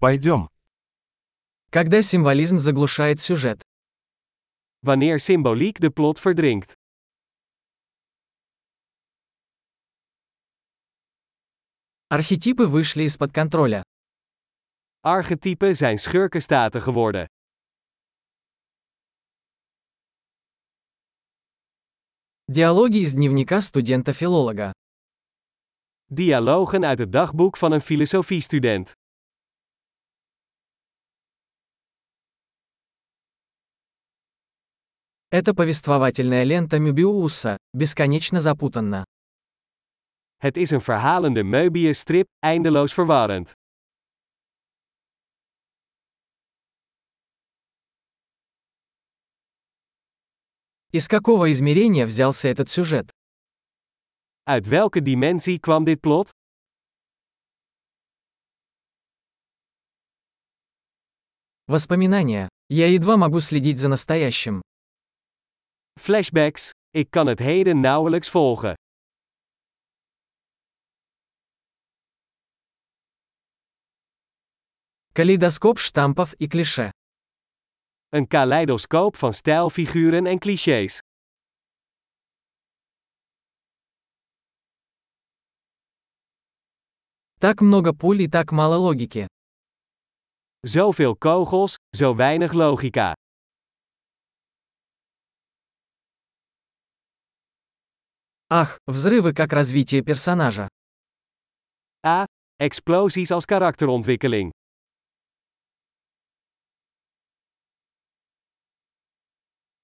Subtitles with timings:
[0.00, 0.48] Пойдем.
[1.70, 3.60] Когда символизм заглушает сюжет.
[4.84, 6.74] Wanneer symboliek de plot verdrinkt.
[12.08, 13.82] Архетипы вышли из-под контроля.
[15.02, 17.26] Archetypen zijn schurkenstaten geworden.
[22.46, 24.72] Диалоги из дневника студента-филолога.
[26.08, 28.92] Dialogen uit het dagboek van een filosofiestudent.
[35.30, 39.04] Это повествовательная лента Мюбиуса, бесконечно запутанна.
[40.40, 43.52] Het is een verhalende Möbius-strip, eindeloos verwarrend.
[50.92, 53.10] Из какого измерения взялся этот сюжет?
[54.46, 56.30] Uit welke dimensie kwam dit plot?
[61.66, 62.48] Воспоминания.
[62.70, 64.62] Я едва могу следить за настоящим.
[65.99, 66.69] Flashbacks.
[66.89, 68.73] Ik kan het heden nauwelijks volgen.
[75.13, 76.89] Калейдоскоп штампов и клише.
[78.09, 80.99] Een kaleidoscoop van stijlfiguren en clichés.
[87.39, 89.25] Так много пуль и так мало логики.
[90.61, 93.13] Zoveel kogels, zo weinig logica.
[98.50, 100.68] Ах, взрывы как развитие персонажа.
[102.02, 102.24] A.
[102.58, 104.52] Explosies als karakterontwikkeling.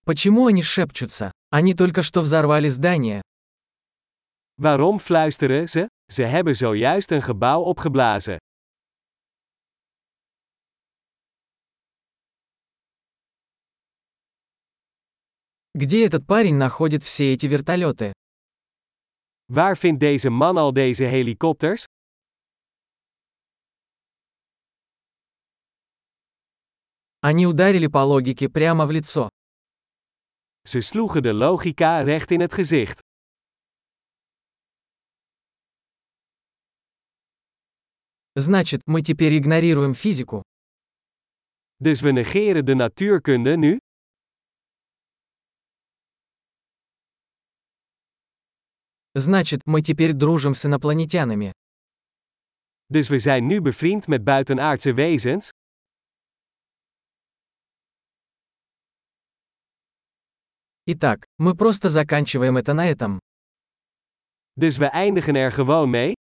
[0.07, 1.31] Почему они шепчутся?
[1.51, 3.21] Они только что взорвали здание.
[4.57, 5.87] Waarom fluisteren ze?
[6.11, 8.39] Ze hebben zojuist een gebouw opgeblazen.
[15.75, 18.15] Где этот парень находит все эти вертолеты?
[19.46, 21.84] Waar vindt deze man al deze helikopters?
[27.22, 29.30] Они ударили по логике прямо в лицо.
[30.68, 33.00] Ze sloegen de logica recht in het gezicht.
[38.36, 40.44] Значит, мы теперь игнорируем физику.
[41.78, 43.78] Dus we negeren de natuurkunde nu?
[49.17, 51.53] Значит, мы теперь дружим с инопланетянами.
[52.89, 55.51] Dus we zijn nu bevriend met buitenaardse wezens?
[60.87, 63.19] Итак, мы просто заканчиваем это на этом.
[64.57, 66.13] Dus we eindigen er gewoon mee?